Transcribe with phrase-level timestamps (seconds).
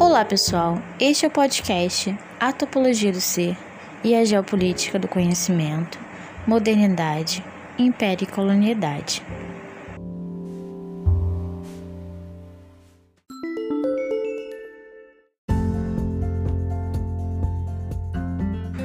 [0.00, 0.82] Olá, pessoal.
[0.98, 3.54] Este é o podcast A Topologia do Ser
[4.02, 5.98] e a Geopolítica do Conhecimento,
[6.46, 7.44] Modernidade,
[7.78, 9.22] Império e Colonialidade.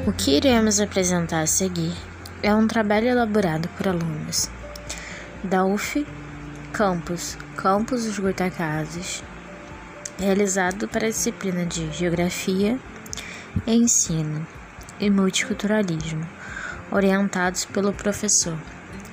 [0.05, 1.93] O que iremos apresentar a seguir
[2.43, 4.49] é um trabalho elaborado por alunos
[5.41, 6.05] da UF
[6.73, 9.23] Campus, Campus dos Goitacazes,
[10.17, 12.79] realizado para a disciplina de Geografia,
[13.67, 14.45] Ensino
[14.99, 16.27] e Multiculturalismo,
[16.91, 18.57] orientados pelo professor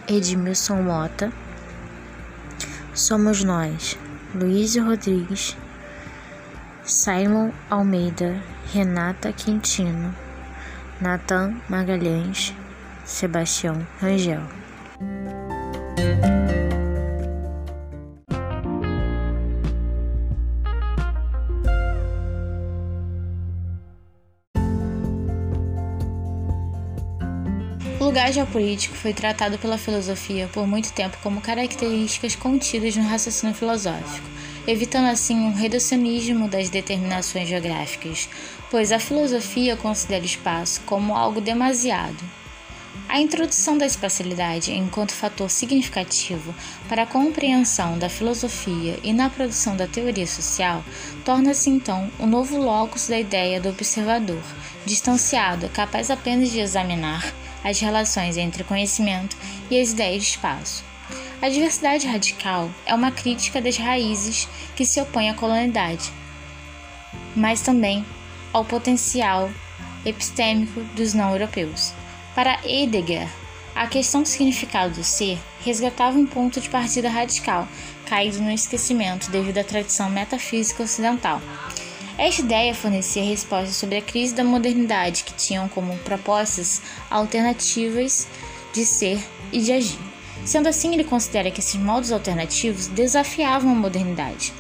[0.09, 1.33] Edmilson Mota.
[2.95, 3.99] Somos nós,
[4.35, 5.57] Luiz Rodrigues,
[6.85, 8.41] Simon Almeida,
[8.73, 10.15] Renata Quintino,
[11.01, 12.55] Nathan Magalhães,
[13.05, 14.43] Sebastião Rangel.
[28.13, 34.29] Lugar geopolítico foi tratado pela filosofia por muito tempo como características contidas no raciocínio filosófico,
[34.67, 38.29] evitando assim um reducionismo das determinações geográficas,
[38.71, 42.23] pois a filosofia considera o espaço como algo demasiado.
[43.09, 46.55] A introdução da espacialidade enquanto fator significativo
[46.91, 50.85] para a compreensão da filosofia e na produção da teoria social
[51.25, 54.43] torna-se então o novo locus da ideia do observador,
[54.85, 57.33] distanciado, capaz apenas de examinar
[57.65, 59.37] as relações entre conhecimento
[59.71, 60.85] e as ideias de espaço.
[61.41, 66.11] A diversidade radical é uma crítica das raízes que se opõem à colonialidade,
[67.35, 68.05] mas também
[68.53, 69.51] ao potencial
[70.05, 71.93] epistêmico dos não-europeus.
[72.35, 73.29] Para Heidegger,
[73.75, 77.67] a questão do significado do ser resgatava um ponto de partida radical,
[78.07, 81.41] caído no esquecimento devido à tradição metafísica ocidental.
[82.19, 88.27] Esta ideia fornecia respostas sobre a crise da modernidade, que tinham como propostas alternativas
[88.73, 89.19] de ser
[89.51, 89.99] e de agir.
[90.45, 94.53] Sendo assim, ele considera que esses modos alternativos desafiavam a modernidade.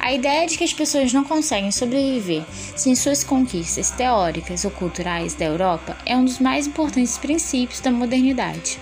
[0.00, 2.44] A ideia de que as pessoas não conseguem sobreviver
[2.76, 7.90] sem suas conquistas teóricas ou culturais da Europa é um dos mais importantes princípios da
[7.90, 8.78] modernidade.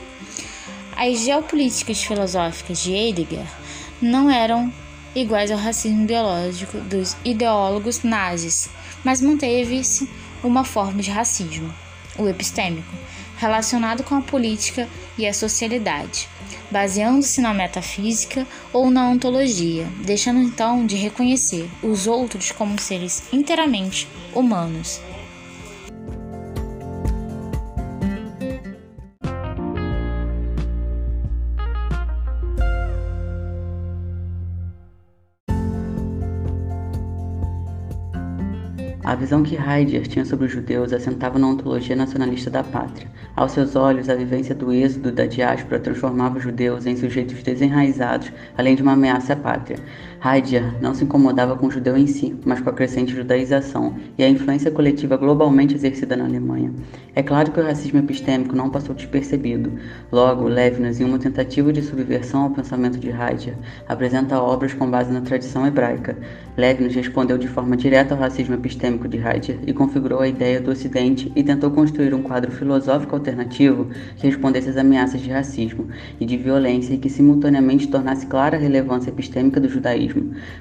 [0.94, 3.47] As geopolíticas filosóficas de Heidegger
[4.00, 4.72] não eram
[5.16, 8.69] iguais ao racismo biológico dos ideólogos nazis,
[9.03, 10.09] mas manteve-se
[10.44, 11.72] uma forma de racismo,
[12.19, 12.94] o epistêmico,
[13.38, 16.28] relacionado com a política e a socialidade,
[16.71, 24.06] baseando-se na metafísica ou na ontologia, deixando então de reconhecer os outros como seres inteiramente
[24.34, 25.00] humanos.
[39.06, 43.09] A visão que Heidegger tinha sobre os judeus assentava na ontologia nacionalista da pátria.
[43.37, 48.33] Aos seus olhos, a vivência do êxodo da diáspora transformava os judeus em sujeitos desenraizados,
[48.59, 49.78] além de uma ameaça à pátria.
[50.25, 54.25] Heidegger não se incomodava com o judeu em si, mas com a crescente judaização e
[54.25, 56.72] a influência coletiva globalmente exercida na Alemanha.
[57.15, 59.72] É claro que o racismo epistêmico não passou despercebido.
[60.10, 63.56] Logo, Levinas, em uma tentativa de subversão ao pensamento de Heidegger,
[63.87, 66.16] apresenta obras com base na tradição hebraica.
[66.56, 70.71] Levinas respondeu de forma direta ao racismo epistêmico de Heidegger e configurou a ideia do
[70.71, 75.88] Ocidente e tentou construir um quadro filosófico alternativo que respondesse às ameaças de racismo
[76.19, 80.06] e de violência e que simultaneamente tornasse clara a relevância epistêmica do judaísmo.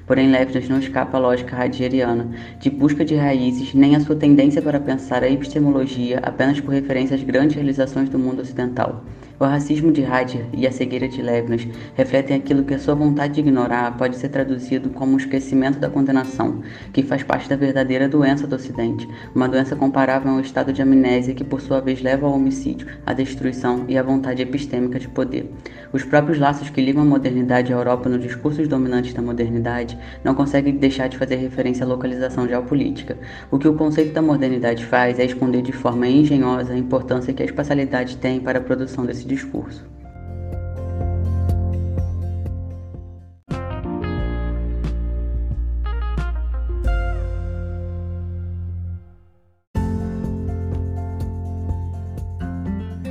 [0.05, 2.29] Porém, Levinas não escapa à lógica heideggeriana
[2.59, 7.15] de busca de raízes nem à sua tendência para pensar a epistemologia apenas por referência
[7.15, 9.03] às grandes realizações do mundo ocidental.
[9.37, 13.33] O racismo de Heidegger e a cegueira de Levinas refletem aquilo que a sua vontade
[13.33, 16.61] de ignorar pode ser traduzido como um esquecimento da condenação,
[16.93, 20.81] que faz parte da verdadeira doença do Ocidente, uma doença comparável a um estado de
[20.81, 25.09] amnésia que por sua vez leva ao homicídio, à destruição e à vontade epistêmica de
[25.09, 25.51] poder.
[25.95, 30.35] Os próprios laços que ligam a modernidade à Europa nos discursos dominantes da modernidade não
[30.35, 33.17] conseguem deixar de fazer referência à localização geopolítica.
[33.49, 37.41] O que o conceito da modernidade faz é esconder de forma engenhosa a importância que
[37.41, 39.94] a espacialidade tem para a produção desse discurso.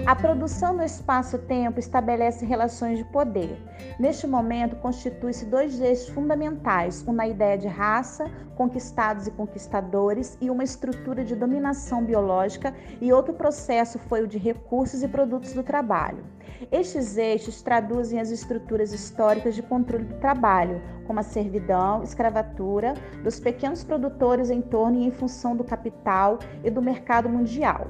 [0.06, 3.58] A produção no espaço-tempo estabelece relações de poder.
[3.98, 10.50] Neste momento, constitui-se dois eixos fundamentais: um na ideia de raça, conquistados e conquistadores, e
[10.50, 15.62] uma estrutura de dominação biológica, e outro processo foi o de recursos e produtos do
[15.62, 16.22] trabalho.
[16.70, 22.92] Estes eixos traduzem as estruturas históricas de controle do trabalho, como a servidão, escravatura,
[23.22, 27.86] dos pequenos produtores em torno e em função do capital e do mercado mundial.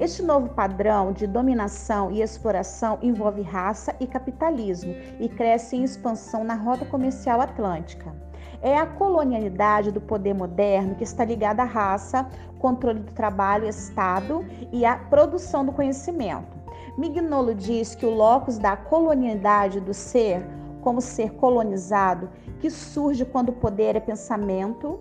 [0.00, 6.44] Este novo padrão de dominação e exploração envolve raça e capitalismo e cresce em expansão
[6.44, 8.14] na rota comercial atlântica.
[8.62, 12.28] É a colonialidade do poder moderno que está ligada à raça,
[12.60, 16.56] controle do trabalho, Estado e à produção do conhecimento.
[16.96, 20.46] Mignolo diz que o locus da colonialidade do ser,
[20.80, 22.30] como ser colonizado,
[22.60, 25.00] que surge quando o poder é pensamento,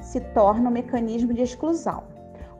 [0.00, 2.09] se torna um mecanismo de exclusão.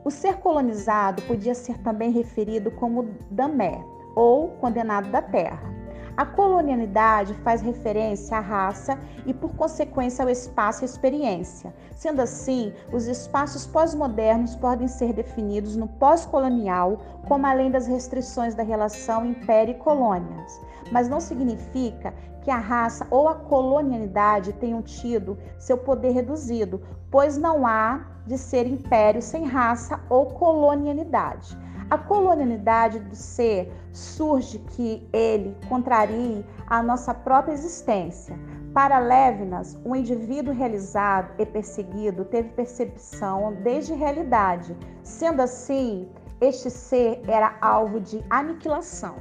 [0.03, 3.83] O ser colonizado podia ser também referido como damé,
[4.15, 5.71] ou condenado da terra.
[6.17, 11.73] A colonialidade faz referência à raça e, por consequência, ao espaço e experiência.
[11.95, 16.97] Sendo assim, os espaços pós-modernos podem ser definidos no pós-colonial
[17.27, 20.59] como além das restrições da relação império e colônias.
[20.91, 27.37] Mas não significa que a raça ou a colonialidade tenham tido seu poder reduzido, pois
[27.37, 31.57] não há de ser império sem raça ou colonialidade.
[31.89, 38.39] A colonialidade do ser surge que ele contrarie a nossa própria existência.
[38.73, 44.73] Para Levinas, o um indivíduo realizado e perseguido teve percepção desde realidade.
[45.03, 46.09] Sendo assim,
[46.39, 49.15] este ser era alvo de aniquilação.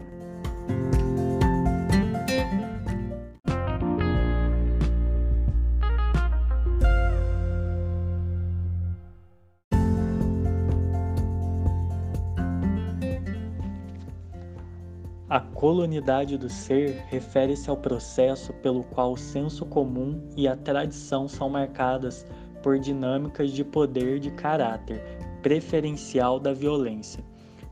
[15.61, 21.51] Colonidade do ser refere-se ao processo pelo qual o senso comum e a tradição são
[21.51, 22.25] marcadas
[22.63, 25.03] por dinâmicas de poder de caráter
[25.43, 27.23] preferencial da violência.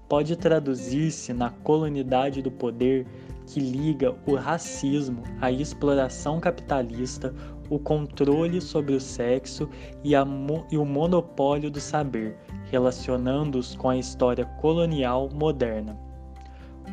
[0.07, 3.07] Pode traduzir-se na colonidade do poder
[3.47, 7.35] que liga o racismo à exploração capitalista,
[7.71, 9.67] o controle sobre o sexo
[10.05, 12.37] e, e o monopólio do saber,
[12.71, 16.08] relacionando-os com a história colonial moderna.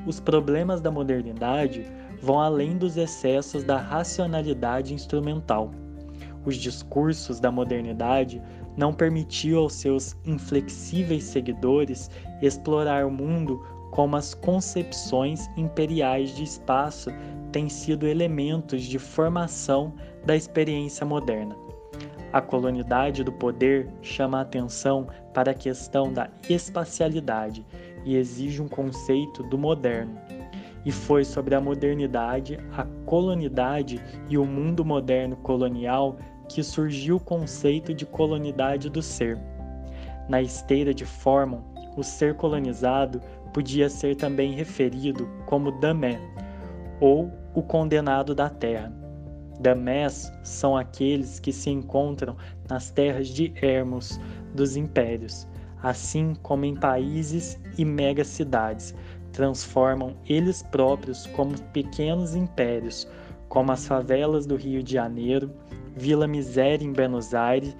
[0.06, 1.86] Os problemas da modernidade
[2.22, 5.72] vão além dos excessos da racionalidade instrumental.
[6.46, 8.42] Os discursos da modernidade
[8.78, 12.10] não permitiam aos seus inflexíveis seguidores
[12.42, 17.10] explorar o mundo como as concepções imperiais de espaço
[17.52, 19.94] têm sido elementos de formação
[20.26, 21.56] da experiência moderna.
[22.34, 27.66] A colonidade do poder chama a atenção para a questão da espacialidade
[28.06, 30.18] e exige um conceito do moderno.
[30.86, 34.00] E foi sobre a modernidade, a colonidade
[34.30, 36.18] e o mundo moderno colonial
[36.48, 39.38] que surgiu o conceito de colonidade do ser.
[40.30, 41.64] Na esteira de Forman,
[41.98, 43.20] o ser colonizado
[43.54, 46.20] podia ser também referido como damé,
[47.00, 48.94] ou o condenado da terra.
[49.60, 52.36] Damés são aqueles que se encontram
[52.70, 54.20] nas terras de Hermos
[54.54, 55.48] dos impérios,
[55.86, 58.96] assim como em países e megacidades,
[59.32, 63.08] transformam eles próprios como pequenos impérios,
[63.50, 65.52] como as favelas do Rio de Janeiro,
[65.96, 67.78] Vila Miséria em Buenos Aires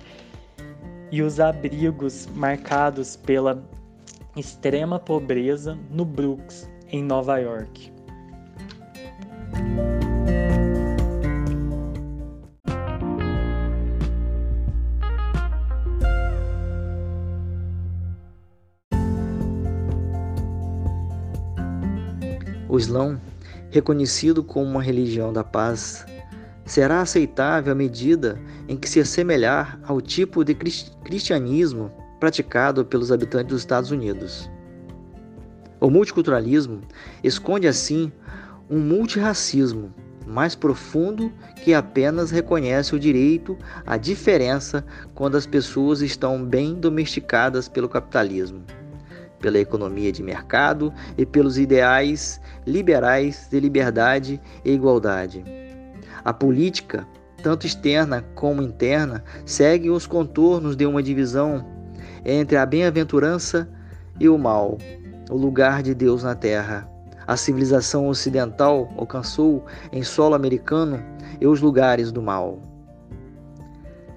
[1.12, 3.68] e os abrigos marcados pela
[4.38, 7.92] extrema pobreza no Brooks, em Nova York.
[22.76, 23.18] O Islã,
[23.70, 26.06] reconhecido como uma religião da paz,
[26.66, 31.90] será aceitável à medida em que se assemelhar ao tipo de cristianismo
[32.20, 34.52] praticado pelos habitantes dos Estados Unidos.
[35.80, 36.82] O multiculturalismo
[37.24, 38.12] esconde assim
[38.70, 39.94] um multirracismo
[40.28, 41.32] mais profundo
[41.64, 48.66] que apenas reconhece o direito à diferença quando as pessoas estão bem domesticadas pelo capitalismo
[49.46, 55.46] pela economia de mercado e pelos ideais liberais de liberdade e igualdade.
[56.24, 57.08] A política,
[57.44, 61.64] tanto externa como interna, segue os contornos de uma divisão
[62.26, 63.70] entre a bem-aventurança
[64.20, 64.80] e o mal,
[65.30, 66.90] o lugar de Deus na terra.
[67.28, 71.00] A civilização ocidental alcançou em solo americano
[71.40, 72.60] e os lugares do mal.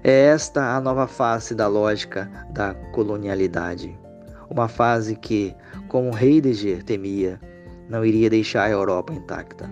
[0.03, 3.95] É esta a nova face da lógica da colonialidade
[4.49, 5.55] uma fase que,
[5.87, 7.39] como Heidegger temia,
[7.89, 9.71] não iria deixar a Europa intacta.